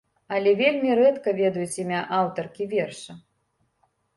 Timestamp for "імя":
1.85-2.01